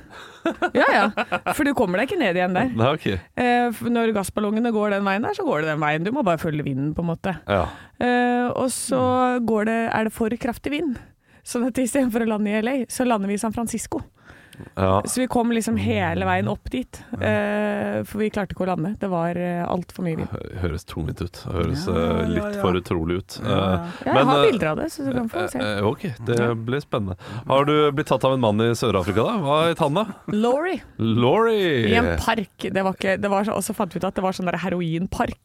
[0.76, 1.05] Ja ja,
[1.57, 2.71] for du kommer deg ikke ned igjen der.
[2.76, 3.19] Nei, okay.
[3.38, 6.07] Eh, når gassballongene går den veien der, så går det den veien.
[6.07, 7.37] Du må bare følge vinden, på en måte.
[7.49, 7.67] Ja.
[8.03, 9.00] Eh, og så
[9.47, 10.99] går det, er det for kraftig vind.
[11.47, 14.03] Sånn at istedenfor å lande i LA, så lander vi i San Francisco.
[14.77, 15.03] Ja.
[15.07, 16.99] Så vi kom liksom hele veien opp dit.
[17.21, 18.95] Eh, for vi klarte ikke å lande.
[19.01, 20.33] Det var uh, altfor mye vind.
[20.63, 21.41] Høres tungvint ut.
[21.53, 22.63] Høres Ja, eh, ja, litt ja.
[22.65, 23.39] for utrolig ut.
[23.43, 23.57] Ja.
[23.57, 25.59] Eh, Ja, Men, jeg har eh, bilder av det, så du kan få se.
[25.61, 27.17] eh, ok, det blir spennende.
[27.49, 29.37] Har du blitt tatt av en mann i Sør-Afrika, da?
[29.45, 30.05] Hva het han, da?
[30.33, 30.81] Laurie.
[30.99, 31.87] Laurie!
[31.91, 32.69] I en park.
[32.73, 34.49] Det var ikke, det var, så- og så fant vi ut at det var sånn
[34.51, 35.37] der heroinpark.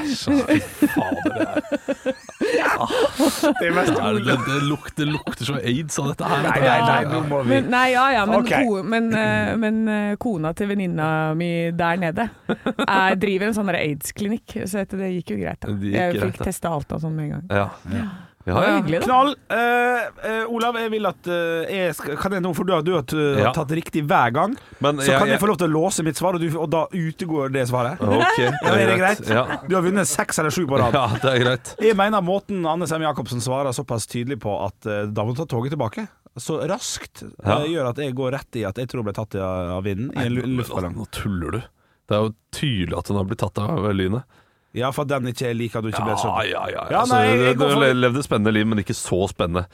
[0.00, 0.40] Æsj,
[0.80, 2.72] fy fader, det er
[3.60, 6.42] Det er mest det, er, det, det, lukter, lukter så aids av dette her.
[6.46, 8.66] Nei, nei, nei, nå må vi Men, nei, ja, ja, men, okay.
[8.66, 13.72] ko, men, eh, men eh, kona til venninna mi der nede er, driver en sånn
[13.74, 15.60] aids-klinikk, så dette, det gikk jo greit.
[15.62, 15.74] Da.
[15.74, 17.48] Gikk Jeg fikk testa alt og sånn med en gang.
[17.62, 17.66] Ja.
[17.94, 18.08] Ja,
[18.44, 18.72] Det var ja.
[18.76, 19.00] hyggelig.
[19.06, 19.30] Knall.
[19.48, 22.92] Uh, uh, Olav, jeg vil at uh, jeg skal, Kan jeg nå, for du du
[22.92, 23.52] har Ja.
[23.56, 26.16] tatt riktig hver gang, Men så kan jeg- jeg få lov til å låse mitt
[26.16, 28.00] svar, og, du, og da utegår det svaret.
[28.00, 29.24] Ok, Ja, er det greit?
[29.28, 29.44] Ja.
[29.66, 30.92] Du har vunnet seks eller sju på rad.
[31.00, 31.74] ja, det er greit.
[31.80, 35.48] Jeg mener måten Anne Sem Jacobsen svarer såpass tydelig på at da må du ta
[35.48, 36.06] toget tilbake.
[36.36, 37.60] Så raskt ja.
[37.60, 39.84] uh, gjør at jeg går rett i at jeg tror hun ble tatt av, av
[39.86, 40.96] vinden i en luftballong.
[40.98, 41.60] Nå tuller du.
[42.04, 44.40] Det er jo tydelig at hun har blitt tatt av lynet.
[44.74, 46.38] Ja, for denne den ikke er lik at du ikke ble Ja, sånn.
[46.50, 46.82] ja, ja.
[46.90, 49.66] Ja, altså, nei, jeg du du levde spennende liv, men ikke så spennende.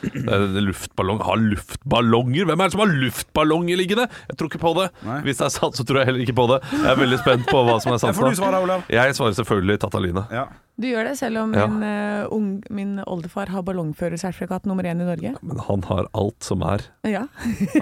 [0.61, 2.45] Luftballong Har luftballonger?
[2.51, 4.07] Hvem er det som har luftballonger liggende?
[4.29, 4.89] Jeg tror ikke på det.
[5.07, 5.21] Nei.
[5.27, 6.59] Hvis det er sant, så tror jeg heller ikke på det.
[6.73, 8.15] Jeg er veldig spent på hva som er sant.
[8.15, 8.21] sant.
[8.21, 8.85] får du svare, Olav?
[8.93, 10.27] Jeg svarer selvfølgelig Tatalina.
[10.35, 10.45] Ja.
[10.81, 11.67] Du gjør det, selv om Ja.
[11.67, 15.35] min, uh, ung, min oldefar har ballongførersertifikat nummer én i Norge?
[15.43, 17.27] Men han har alt som er Ja.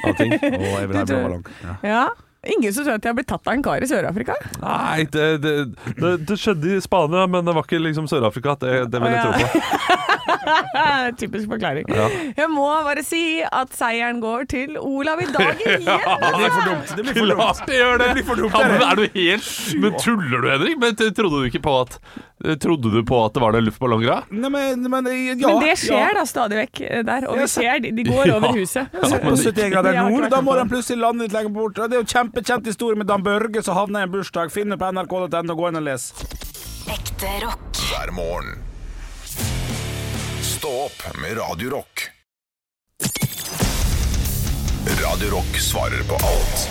[0.04, 0.33] av ting.
[0.42, 1.44] Å, jeg vil ha en Du blå ballong.
[1.62, 1.76] Ja.
[1.83, 2.07] ja.
[2.46, 4.37] Ingen som tror at jeg har blitt tatt av en kar i Sør-Afrika?
[4.62, 5.55] Nei, det, det,
[5.98, 8.55] det, det skjedde i Spania, men det var ikke liksom Sør-Afrika.
[8.62, 9.48] Det, det vil jeg tro ja.
[9.51, 10.07] på.
[11.20, 11.90] Typisk forklaring.
[11.90, 12.07] Ja.
[12.38, 15.88] Jeg må bare si at seieren går til Olav i dag igjen!
[15.88, 16.94] ja, Det blir for dumt.
[16.94, 17.42] Det blir for dumt.
[17.42, 18.09] Klart det gjør det!
[18.14, 20.81] blir for dumt, Ja, men er du helt Men tuller du, Henrik?
[20.85, 21.98] Men trodde du ikke på at
[22.38, 24.18] Trodde du på at det var noen luftballonger da?
[24.31, 26.12] Nei, men, men, ja, Men det skjer ja.
[26.20, 28.94] da stadig vekk eh, der, og vi ser de, de går over huset.
[28.94, 31.81] Ja, På 71 grader nord, da må de plutselig lande litt lenger bort.
[31.81, 34.55] Det er jo kjempekjent historie med Dan Børge som havna i en bursdag.
[34.55, 36.12] Finn det på nrk.no, gå inn og les.
[36.88, 37.83] Ekte rock.
[37.90, 38.62] hver morgen.
[40.46, 42.09] Stå opp med Radiorock.
[44.98, 46.68] Radiorock svarer på alt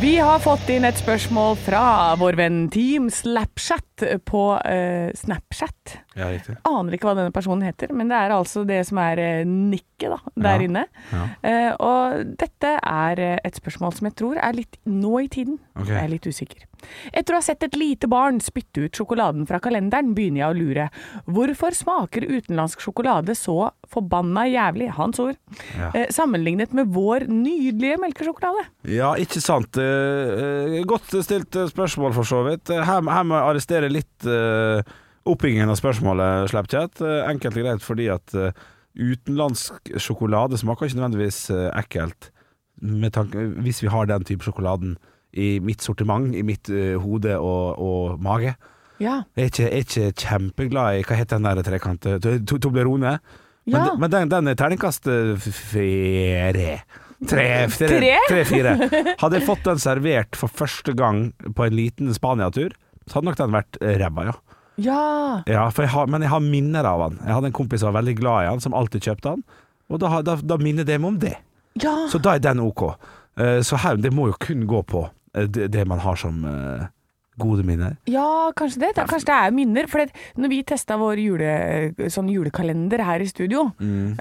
[0.00, 1.84] Vi har fått inn et spørsmål fra
[2.18, 3.91] vår venn Team Slapchat
[4.28, 5.96] på uh, Snapchat.
[6.18, 6.56] Ja, riktig.
[6.68, 10.10] Aner ikke hva denne personen heter, men det er altså det som er uh, nikket
[10.12, 10.66] da, der Ja.
[10.66, 10.84] inne.
[11.12, 11.22] Ja.
[11.46, 15.58] Uh, og dette er et spørsmål som jeg tror er litt nå i tiden.
[15.78, 15.94] Okay.
[15.94, 16.68] Jeg er litt usikker.
[17.14, 20.56] Etter å ha sett et lite barn spytte ut sjokoladen fra kalenderen, begynner jeg å
[20.58, 20.86] lure.
[21.30, 25.36] Hvorfor smaker utenlandsk sjokolade så forbanna jævlig, hans ord,
[25.78, 25.92] Ja.
[25.94, 28.66] eh, sammenlignet med vår nydelige melkesjokolade?
[28.90, 29.78] Ja, ikke sant.
[29.78, 32.66] Eh, godt stilt spørsmål, for så vidt.
[32.74, 34.80] Her, her må jeg arrestere litt uh,
[35.28, 37.00] oppbyggingen av spørsmålet, Slapchat.
[37.04, 38.50] Uh, enkelt og greit fordi at uh,
[38.92, 42.26] utenlandsk sjokolade smaker ikke nødvendigvis eh, ekkelt
[42.82, 44.98] med tanke, hvis vi har den type sjokoladen
[45.32, 48.52] i mitt sortiment, i mitt eh, hode og, og mage.
[49.00, 49.22] Ja.
[49.32, 52.20] Jeg er ikke, jeg er ikke kjempeglad i Hva heter den der trekanten?
[52.20, 53.14] To- to- Toblerone.
[53.64, 53.94] Men, Ja.
[53.96, 56.76] men den, den er terningkast eh, fire.
[57.22, 58.12] Tre, tre, Tre?
[58.28, 58.76] tre, fire.
[59.22, 62.74] Hadde jeg fått den servert for første gang på en liten Spania-tur,
[63.06, 64.34] så hadde nok den vært eh, ræva, ja.
[64.82, 65.00] Ja.
[65.46, 67.18] ja for jeg har, men jeg har minner av han.
[67.26, 69.42] Jeg hadde en kompis som var veldig glad i han, som alltid kjøpte han.
[69.92, 71.34] Og da, da, da minner det meg om det.
[71.82, 71.92] ja.
[72.08, 72.82] Så da er den ok.
[73.36, 76.40] Uh, Så her, det må jo kun gå på uh, det, det man har som
[76.44, 76.86] uh,
[77.40, 77.98] gode minner.
[78.08, 78.90] Ja, kanskje det.
[78.96, 79.86] Da, kanskje det er minner.
[79.92, 81.52] For det, når vi testa vår jule,
[82.12, 84.16] sånn julekalender her i studio, Mm.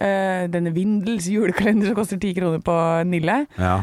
[0.51, 2.75] denne Vindels julekalender som koster ti kroner på
[3.07, 3.81] Nille, Ja.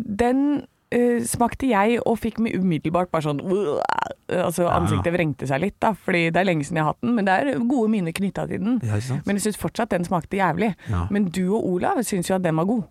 [0.00, 3.80] den eh, smakte jeg og fikk meg umiddelbart bare sånn uh,
[4.30, 7.14] Altså ansiktet vrengte seg litt, da, fordi det er lenge siden jeg har hatt den.
[7.16, 8.76] Men det er gode minner knytta til den.
[8.86, 9.00] Ja?
[9.26, 10.72] Men jeg syns fortsatt den smakte jævlig.
[10.90, 11.06] Ja.
[11.10, 12.84] Men du og Olav syns jo at den var god.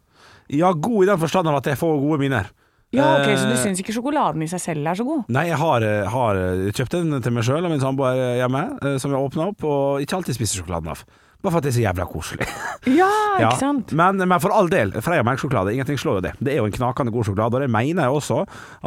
[0.50, 2.50] ja, god i den forstand at jeg får gode minner.
[2.92, 5.28] Ja, ok, Så du Eh, syns ikke sjokoladen i seg selv er så god?
[5.30, 6.36] Nei, jeg har, eh, har
[6.74, 10.18] kjøpt den til meg sjøl og min samboer hjemme, som jeg åpna opp, og ikke
[10.18, 11.04] alltid spiser sjokoladen av.
[11.40, 12.48] Bare for at det er så jævla koselig.
[12.92, 13.08] Ja,
[13.40, 13.94] Ja, ikke sant?
[13.96, 16.34] Men, men for all del, Freia melkesjokolade, ingenting slår jo det.
[16.44, 18.42] Det er jo en knakende god sjokolade, og det mener jeg også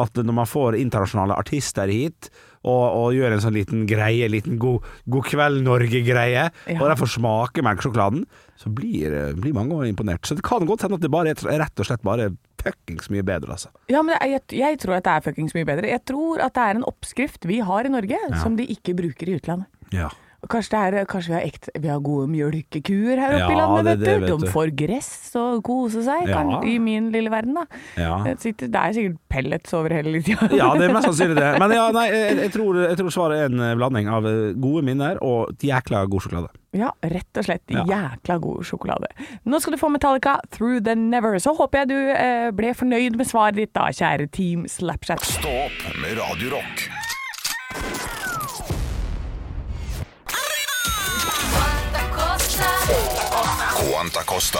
[0.04, 2.28] at når man får internasjonale artister hit,
[2.62, 6.76] og, og gjør en sånn liten greie, liten god, god kveld Norge-greie, Ja.
[6.78, 8.26] og de får smake melkesjokoladen,
[8.60, 10.22] så blir, eh, blir mange imponert.
[10.28, 12.28] Så det kan godt hende at det bare er rett og slett bare
[12.62, 13.72] fuckings mye bedre, altså.
[13.90, 15.88] Ja, men jeg, jeg tror at det er fuckings mye bedre.
[15.90, 19.32] Jeg tror at det er en oppskrift vi har i Norge som de ikke bruker
[19.32, 19.66] i utlandet.
[19.90, 20.12] Ja.
[20.50, 23.84] Kanskje, det er, kanskje vi har ekte Vi har gode mjølkekuer her oppe i landet,
[23.84, 24.32] det- vet det du.
[24.36, 26.34] vet De får gress og koser seg, Ja.
[26.42, 27.64] kan, i min lille verden, da.
[27.96, 28.16] Ja.
[28.24, 30.48] Det, sitter, det er sikkert pellets over hele tida.
[30.50, 31.58] Ja, det er mest sannsynlig det.
[31.62, 34.52] Men ja, nei, jeg, jeg, tror, jeg tror svaret er en eh, blanding av eh,
[34.58, 36.50] gode minner og jækla god sjokolade.
[36.74, 37.84] Ja, rett og slett Ja.
[37.86, 39.12] jækla god sjokolade.
[39.46, 41.38] Nå skal du få Metallica, 'Through the Never'.
[41.38, 45.22] Så håper jeg du eh, ble fornøyd med svaret ditt da, kjære Team Slapchat.
[45.22, 46.50] Stopp med Radio
[54.02, 54.58] Quanta Costa.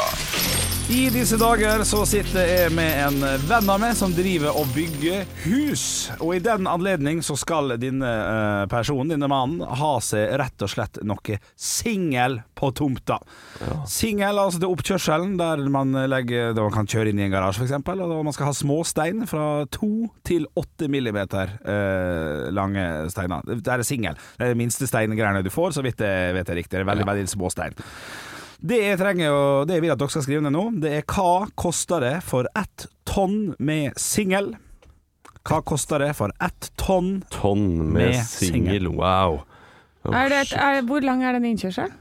[0.91, 5.25] I disse dager så sitter jeg med en venn av meg som driver og bygger
[5.49, 5.85] hus.
[6.21, 10.71] Og i den anledning så skal denne eh, personen, denne mannen, ha seg rett og
[10.71, 13.19] slett noe singel på tomta.
[13.91, 17.65] Singel, altså til oppkjørselen der man legger Der man kan kjøre inn i en garasje,
[17.65, 17.75] f.eks.
[17.83, 23.43] Og da man skal ha småstein fra to til åtte millimeter eh, lange steiner.
[23.51, 24.23] Det er singel.
[24.39, 26.77] Det er de minste steingreiene du får, så vidt jeg vet jeg riktig.
[26.77, 27.75] Det er veldig, veldig små stein.
[28.63, 31.07] Det jeg trenger og det jeg vil at dere skal skrive ned nå, det er
[31.11, 34.53] hva koster det for ett tonn med singel?
[35.43, 37.25] Hva koster det for ett tonn?
[37.35, 38.87] Tonn med, Med singel.
[38.95, 39.41] Wow.
[40.07, 41.99] Er det et, er, hvor lang er den innkjørselen?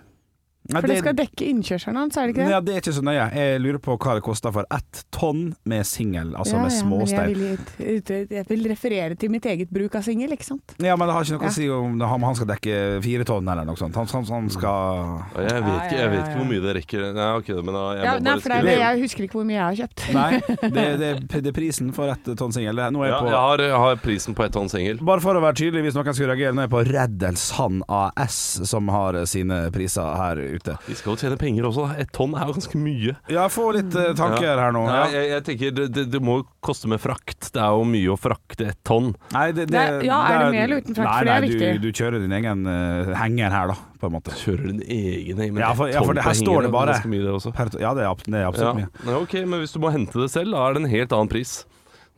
[0.69, 2.52] Ja, For det skal dekke innkjørselen hans, er det ikke det?
[2.54, 3.24] ja, det er ikke så nøye.
[3.34, 7.32] Jeg lurer på hva det koster for ett tonn med singel, altså med småstein.
[7.34, 10.76] Ja, jeg vil, jeg vil referere til mitt eget bruk av singel, ikke sant?
[10.80, 11.50] Ja, men det har ikke noe Ja.
[11.50, 13.95] å si om det- han skal dekke fire tonn eller noe sånt.
[13.95, 17.13] Han, han, han skal Jeg vet, ikke, jeg vet ikke hvor mye det rekker.
[17.17, 18.69] Nei, ok, men da, jeg Ja, må nei, bare for det skrive.
[18.69, 20.13] det, jeg husker ikke hvor mye jeg har kjøpt.
[20.13, 20.32] Nei,
[20.78, 22.76] det, det, det er prisen for ett tonn singel.
[22.76, 25.02] Nå er jeg Ja, på jeg har, jeg har prisen på ett tonn singel.
[25.02, 28.39] Bare for å være tydelig, hvis noen skulle reagere, nå er jeg på Reddelsand AS,
[28.69, 30.77] som har sine priser her ute.
[30.87, 31.87] Vi skal jo tjene penger også.
[31.87, 31.95] da.
[32.03, 33.15] Ett tonn er jo ganske mye.
[33.29, 34.55] Ja, få litt eh, tanker Ja.
[34.59, 34.85] her nå.
[34.87, 35.05] Nei, Ja.
[35.19, 37.51] jeg, jeg tenker det, det, det må jo koste med frakt.
[37.53, 39.13] Det er jo mye å frakte et tonn.
[39.33, 41.07] Nei, det, Det er- ja, er det med eller uten frakt?
[41.07, 41.81] Nei, For det er nei, viktig.
[41.81, 44.31] Du, du kjører din egen eh, henger her, da, på en måte.
[44.41, 46.69] Kjører din egen men Ja, for- ja, for tonn det på her står hengeren det
[46.69, 46.93] er bare.
[46.95, 47.53] Ganske mye, det også.
[47.55, 48.49] Per, ja, det er, det er Ja.
[48.51, 48.89] absolutt mye.
[49.05, 51.29] Ja, ok, men hvis du må hente det selv, da er det en helt annen
[51.29, 51.65] pris.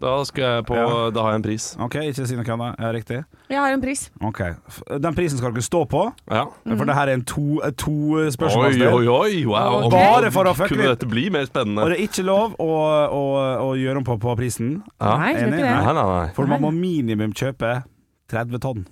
[0.03, 1.09] Da, skal jeg på, Ja.
[1.15, 1.65] da har jeg en pris.
[1.79, 2.77] OK, ikke si noe annet.
[2.81, 3.19] det riktig.
[3.49, 4.01] Jeg har en pris.
[4.21, 6.45] Ok, F- Den prisen skal dere stå på, Ja.
[6.75, 8.91] for det her er en to, eh, to Oi, spørsmålsdel.
[8.93, 9.45] oi, oi!
[9.45, 9.89] Wow.
[9.89, 10.99] Bare for å fucke Kunne litt.
[10.99, 11.85] dette bli mer Og spennende?
[11.89, 12.67] det er ikke lov å,
[13.09, 13.23] å,
[13.63, 14.83] å gjøre om på, på prisen.
[14.99, 15.17] Ja.
[15.17, 15.59] Nei, skal enig?
[15.59, 15.85] ikke det.
[15.85, 16.33] Nei, nei, nei.
[16.35, 17.83] For man må minimum kjøpe
[18.29, 18.85] 30 tonn.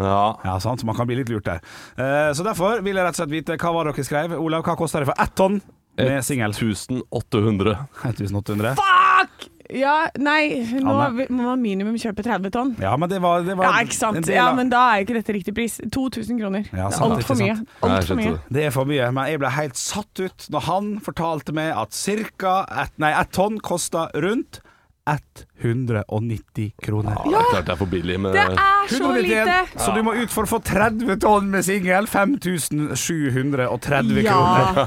[0.00, 0.36] Ja.
[0.44, 1.60] Ja, sant, så man kan bli litt lurt der.
[1.96, 4.36] Eh, så derfor vil jeg rett og slett vite hva var det dere skrev.
[4.40, 5.60] Olav, hva koster det for ett tonn
[5.98, 6.52] med singel?
[6.52, 7.88] 1800.
[8.04, 8.74] 1800.
[8.80, 9.48] Fuck!
[9.72, 11.26] Ja, nei, nå Anne?
[11.32, 12.72] må man minimum kjøpe 30 tonn.
[12.82, 14.20] Ja, men det var, det var Ja, ikke sant.
[14.26, 15.78] del Ja, men da er ikke dette riktig pris.
[15.92, 16.66] 2000 kroner.
[16.72, 17.56] Ja, Det er Altfor mye.
[17.82, 18.34] Alt for mye.
[18.36, 18.56] det.
[18.58, 21.90] Det er for mye, men jeg ble helt satt ut når han fortalte meg at
[22.38, 22.66] ca.
[22.84, 24.60] ett et tonn kosta rundt
[25.04, 27.16] 190 kroner.
[27.26, 28.54] Ja, det er klart det er for billig, men Det er
[28.90, 29.56] så 191, lite!
[29.82, 32.06] Så du må ut for å få 30 tonn med singel.
[32.06, 34.32] 5730 Ja.
[34.32, 34.86] kroner.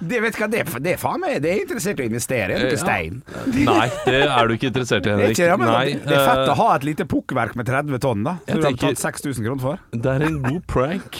[0.00, 2.60] Det vet hva, det, det er faen meg Det er interessert i å investere i
[2.70, 2.76] Ja.
[2.78, 3.22] stein.
[3.50, 5.38] Nei, det er du ikke interessert i, Det er, Henrik.
[5.38, 8.22] ikke, ja, Nei, det er fett eh, å ha et lite pukkverk med 30 tonn,
[8.24, 8.34] da.
[8.48, 9.78] Som du har betalt 6000 kroner for.
[9.92, 11.18] det er en god prank.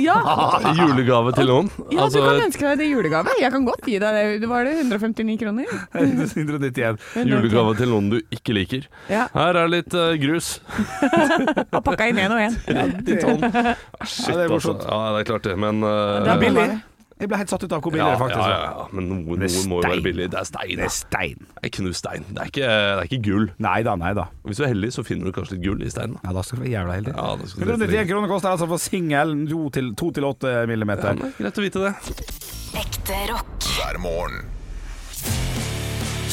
[0.00, 0.16] Ja,
[0.80, 1.70] Julegave til noen.
[1.94, 3.34] ja Altså, du kan ønske deg det i julegave.
[3.40, 4.24] Jeg kan godt gi deg det.
[4.42, 5.70] Det var det 159 kroner.
[5.96, 6.98] 191.
[7.32, 8.88] julegave til noen du ikke liker.
[9.12, 10.56] Ja, Her er litt uh, grus.
[11.70, 12.58] og pakka inn én og én.
[12.66, 13.40] 90 tonn.
[14.06, 14.52] Shit, Ja, det er altså.
[14.56, 14.84] morsomt.
[14.86, 16.68] Ja, det er klart det, men uh, Det er billig.
[17.16, 18.50] Jeg ble helt satt ut av hvor billig Ja, det faktisk ja, var.
[18.52, 20.26] ja, ja, men noen, Det noen må jo være billig.
[20.34, 20.72] Det er stein.
[20.76, 21.46] Det er stein.
[21.56, 22.26] Det er knust stein.
[22.28, 23.46] Det er ikke, det er ikke gull.
[23.64, 24.26] Nei da, nei da.
[24.44, 26.18] Hvis du er heldig, så finner du kanskje litt gull i steinen.
[26.20, 27.14] Ja, da skal du være jævla heldig.
[27.16, 31.16] Ja, da skal du 191 kroner koster altså for singel 2-8 Ja, millimeter.
[31.16, 31.94] men Greit å vite det.
[32.82, 33.70] Ekte rock.
[33.78, 34.44] hver morgen.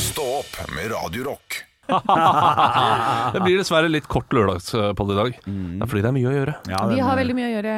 [0.04, 1.62] Stå opp med Radio Rock.
[1.88, 5.36] Det blir dessverre litt kort lørdagspod i dag.
[5.46, 6.54] Det er fordi det er mye å gjøre.
[6.72, 7.74] Ja, Vi har veldig mye å gjøre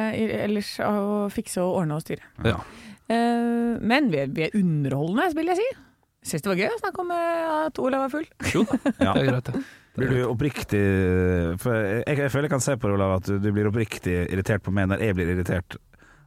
[0.46, 0.90] ellers å
[1.32, 2.22] fikse og ordne og styre.
[2.46, 2.58] Ja.
[3.12, 5.66] Eh, men vi er, vi er underholdende, vil jeg si.
[6.26, 8.28] Syns det var gøy å snakke om eh, at Olav var full.
[8.52, 8.64] Jo
[9.04, 9.12] Ja.
[9.14, 9.66] det er greit, det.
[9.96, 10.80] Blir du oppriktig
[11.62, 14.16] for jeg, jeg føler jeg kan se på deg, Olav, at du, du blir oppriktig
[14.26, 15.78] irritert på meg når jeg blir irritert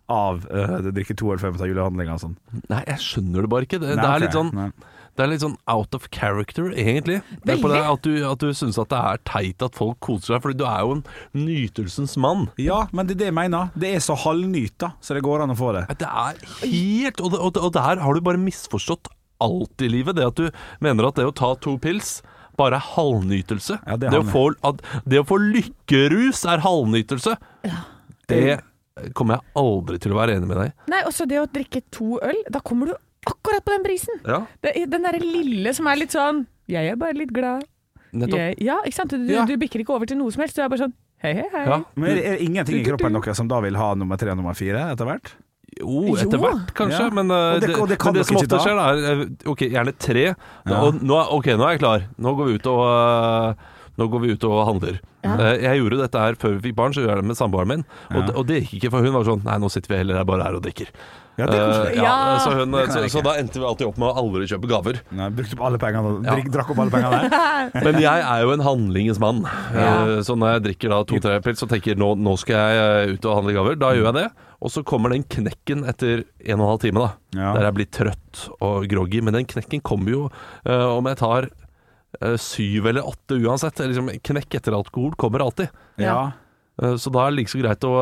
[0.09, 2.37] av uh, å drikke to eller fem av julehandlinga og sånn.
[2.71, 3.77] Nei, jeg skjønner det bare ikke.
[3.83, 4.23] Det, Nei, det, er okay.
[4.23, 4.95] litt sånn, Nei.
[5.19, 7.17] Det er litt sånn out of character, egentlig.
[7.43, 7.75] Det er på Veldig.
[7.75, 10.61] det at du, at du syns at det er teit at folk koser seg, fordi
[10.61, 11.01] du er jo en
[11.35, 12.45] nytelsens mann.
[12.61, 13.73] Ja, men det er det jeg mener.
[13.75, 15.83] Det er så halvnyta, så det går an å få det.
[15.99, 19.11] Det er helt Og, og, og der har du bare misforstått
[19.43, 20.15] alt i livet.
[20.15, 20.47] Det at du
[20.87, 22.21] mener at det å ta to pils
[22.59, 23.81] bare er halvnytelse.
[23.83, 27.35] Ja, det det, å få, at, det å få lykkerus er halvnytelse.
[27.67, 27.83] Ja.
[28.31, 28.59] Det
[29.15, 30.73] kommer jeg aldri til å være enig med deg i.
[30.91, 34.19] Nei, også det å drikke to øl, da kommer du akkurat på den prisen.
[34.25, 37.65] Ja, Det, den derre lille som er litt sånn Jeg er bare litt glad.
[38.13, 38.39] nettopp.
[38.39, 39.09] Jeg, ja, ikke sant?
[39.11, 39.45] Du, Ja.
[39.45, 40.55] du bikker ikke over til noe som helst.
[40.55, 41.65] Du er bare sånn hei, hei, hei.
[41.65, 41.81] Ja.
[41.95, 44.53] Men er, det ingenting i kroppen deres som da vil ha nummer tre og nummer
[44.55, 45.33] fire etter hvert?
[45.79, 46.99] Jo, etter hvert, kanskje.
[47.05, 47.09] Ja.
[47.13, 49.59] Men, uh, Og det- og det kan men det som ofte skjer, skjer, er Ok,
[49.69, 50.23] gjerne tre.
[50.65, 50.81] Ja.
[50.81, 52.07] Og nå, ok, nå er jeg klar.
[52.17, 53.53] Nå går vi ut og uh,
[53.99, 54.99] Nå går vi ut og handler.
[55.25, 55.35] Ja.
[55.35, 57.67] Uh, Jeg gjorde dette her før vi fikk barn, så gjør jeg det med samboeren
[57.67, 57.85] min.
[58.15, 60.23] Og, og det gikk ikke, for hun var sånn Nei, nå sitter vi heller her
[60.23, 60.87] bare her og drikker.
[61.39, 62.39] Ja, det er Uh, ja, Ja.
[62.43, 64.99] så, hun, Det så, så da endte vi alltid opp med å aldri kjøpe gaver.
[65.15, 66.35] Nei, brukte opp alle pengene Ja.
[66.35, 67.71] drikk, Drakk opp alle pengene der?
[67.87, 69.41] Men jeg er jo en handlingens mann.
[69.73, 69.87] Ja.
[70.03, 73.13] Uh, Så når jeg drikker da to-tre pils og tenker nå, nå skal jeg uh,
[73.15, 74.27] ut og handle gaver, da gjør jeg det.
[74.59, 77.11] Og så kommer den knekken etter en og en halv time, da.
[77.39, 77.53] Ja.
[77.55, 79.21] Der jeg blir trøtt og groggy.
[79.23, 80.25] Men den knekken kommer jo
[80.67, 81.47] uh, om jeg tar
[82.19, 83.79] uh, syv eller åtte uansett.
[83.79, 85.71] Liksom, knekk etter alkohol kommer alltid.
[86.03, 86.33] Ja.
[86.81, 87.93] Uh, så da er det like så greit å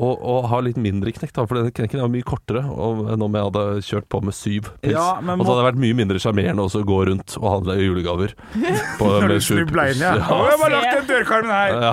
[0.00, 3.24] å, å ha litt mindre knekk, da, for den knekken er mye kortere og- enn
[3.24, 4.94] om jeg hadde kjørt på med syv pils.
[4.94, 5.36] Ja, må...
[5.36, 8.34] og så hadde det vært mye mindre sjarmerende å gå rundt og handle julegaver.
[9.00, 9.74] På, med sju inn, ja.
[9.74, 10.00] pils.
[10.00, 11.76] Å, jeg har bare lagt den dørkarmen her!
[11.84, 11.92] Ja.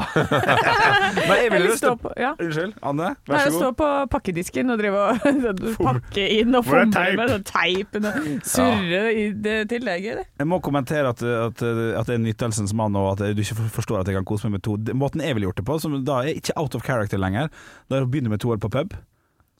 [1.27, 2.31] Men jeg ville stå på, ja.
[2.39, 3.11] Unnskyld, Anne.
[3.27, 3.43] Vær så god.
[3.43, 7.47] Jeg står på pakkedisken og driver og pakke inn og Hvor er fomle med sånn
[7.51, 9.87] teipen og surre i det til.
[9.87, 10.25] Det er gøy, det.
[10.41, 14.01] Jeg må kommentere at, at, at det er nytelsens mann, og at du ikke forstår
[14.01, 14.75] at jeg kan kose meg med to.
[14.97, 17.51] Måten jeg ville gjort det på, som da er ikke out of character lenger,
[17.91, 18.93] det å begynne med to øl på pub.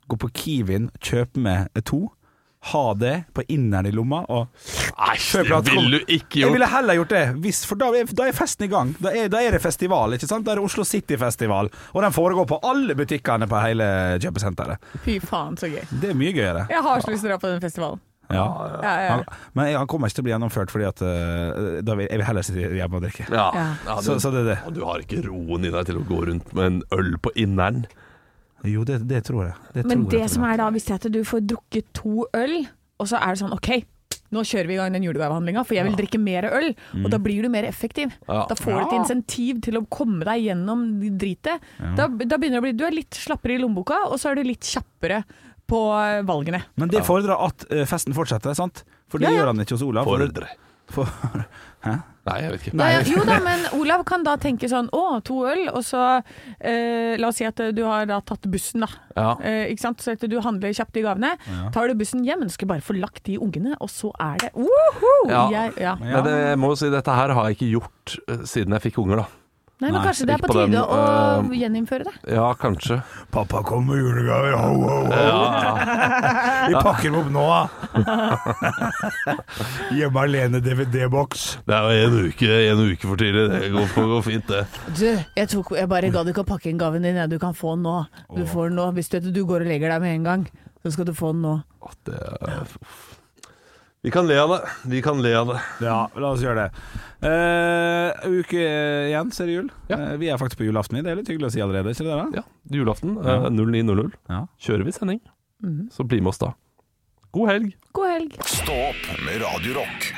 [0.08, 2.06] Gå på Kiwin, kjøpe med to.
[2.71, 4.23] Ha det på inneren i lomma.
[4.34, 4.47] Og
[4.97, 6.41] Nei, det ville du ikke gjort.
[6.41, 8.95] jeg ville heller gjort det, hvis, for da er, da er festen i gang.
[9.00, 10.15] Da er, da er det festival.
[10.17, 10.43] ikke sant?
[10.47, 13.86] Da er det Oslo City Festival, og den foregår på alle butikkene på hele
[14.23, 14.89] kjøpesenteret.
[15.06, 15.86] Fy faen, så gøy.
[16.02, 16.65] Det er mye gøyere.
[16.73, 18.02] Jeg har så lyst til å dra på den festivalen.
[18.28, 18.43] Ja.
[18.84, 19.12] Ja, ja.
[19.13, 19.21] Han,
[19.56, 22.28] men han kommer ikke til å bli gjennomført, fordi at uh, da vil, jeg vil
[22.28, 23.30] heller sitte hjemme og drikke.
[23.32, 23.45] Ja.
[23.56, 23.67] Ja.
[23.86, 24.58] Ja, du, Så, så det er det.
[24.67, 27.32] og du har ikke roen i deg til å gå rundt med en øl på
[27.39, 27.86] inneren.
[28.65, 29.54] Jo, det, det tror jeg.
[29.76, 31.93] Det Men tror det jeg, som er da, hvis det er at du får drukket
[31.93, 32.58] to øl,
[32.98, 33.70] og så er det sånn OK,
[34.34, 36.74] nå kjører vi i gang den julegavehandlinga, for jeg vil drikke mer øl.
[37.00, 38.12] Og da blir du mer effektiv.
[38.28, 38.41] Ja.
[38.50, 40.84] Da får du et insentiv til å komme deg gjennom
[41.20, 41.63] dritet.
[41.80, 44.41] Da, da begynner det å bli Du er litt slappere i lommeboka, og så er
[44.41, 45.22] du litt kjappere
[45.67, 46.62] på eh, valgene.
[46.80, 48.84] Men det fordrer at eh, festen fortsetter, sant?
[49.12, 49.41] For det Ja, ja.
[49.41, 50.08] gjør han ikke hos Olav.
[50.08, 50.48] For,
[50.96, 51.12] for,
[51.88, 51.96] hæ?
[52.28, 52.78] Nei, jeg vet ikke.
[52.82, 56.04] Nei, ja, jo da, men Olav kan da tenke sånn Å, to øl, og så
[56.60, 58.90] eh, La oss si at du har da tatt bussen, da.
[59.16, 59.30] Ja.
[59.42, 60.04] Eh, ikke sant?
[60.04, 61.34] Så at du handler kjapt de gavene.
[61.76, 64.52] Tar du bussen hjem, men skal bare få lagt de ungene, og så er det
[64.58, 65.16] Woho!
[65.32, 65.48] Ja.
[65.54, 65.96] Jeg, ja.
[66.02, 68.90] Men det, jeg må jo si, dette her har jeg ikke gjort eh, siden jeg
[68.90, 69.47] fikk unger, da.
[69.78, 71.02] Nei, men Nei, kanskje det er på, på tide den, å
[71.38, 72.13] eh, gjeninnføre det.
[72.34, 72.96] Ja, kanskje.
[73.30, 75.76] Pappa kom med julegaver, ho, ho, ho.
[76.72, 77.62] Vi pakker dem opp nå, da.
[80.00, 81.44] Hjemme alene DVD-boks.
[81.70, 83.44] Det er jo en uke, en uke for tidlig.
[83.54, 84.63] Det går, for, går fint, det.
[84.98, 87.22] Du, jeg, tok, jeg bare gadd ikke å pakke inn gaven din.
[87.22, 87.28] Ja.
[87.30, 88.00] Du kan få den nå.
[88.34, 88.90] Du får den nå.
[88.98, 90.48] Hvis du, du går og legger deg med en gang,
[90.82, 91.54] så skal du få den nå.
[91.86, 93.13] Å, det er, uff.
[94.08, 94.60] Vi kan le av det.
[94.88, 95.60] Vi kan le av det.
[95.84, 96.84] Ja, la oss gjøre det.
[97.28, 98.62] Uh, uke
[99.10, 99.67] igjen, så er det jul.
[99.91, 99.98] Ja.
[100.00, 101.00] Uh, vi er faktisk på julaften.
[101.00, 101.04] i.
[101.04, 102.15] Det er litt hyggelig å si allerede, ikke det?
[102.15, 102.28] da?
[102.39, 102.46] Ja,
[102.78, 104.46] Julaften uh, 09.00 Ja.
[104.63, 105.20] kjører vi sending.
[105.91, 106.54] Så bli med oss da.
[107.36, 107.76] God helg.
[107.98, 108.39] God helg.
[108.48, 110.12] Stå opp med Radio Rock.